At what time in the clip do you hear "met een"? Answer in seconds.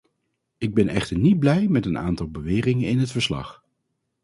1.67-1.97